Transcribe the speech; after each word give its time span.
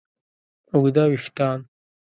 اوږده 0.73 1.03
وېښتیان 1.09 1.59